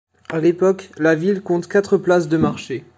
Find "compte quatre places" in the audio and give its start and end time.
1.43-2.27